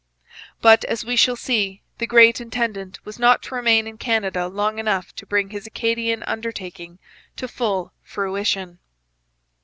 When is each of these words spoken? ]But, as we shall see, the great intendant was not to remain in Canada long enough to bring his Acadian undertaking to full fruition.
]But, 0.63 0.83
as 0.85 1.05
we 1.05 1.15
shall 1.15 1.35
see, 1.35 1.83
the 1.99 2.07
great 2.07 2.41
intendant 2.41 2.97
was 3.05 3.19
not 3.19 3.43
to 3.43 3.53
remain 3.53 3.85
in 3.85 3.99
Canada 3.99 4.47
long 4.47 4.79
enough 4.79 5.13
to 5.17 5.27
bring 5.27 5.51
his 5.51 5.67
Acadian 5.67 6.23
undertaking 6.23 6.97
to 7.35 7.47
full 7.47 7.93
fruition. 8.01 8.79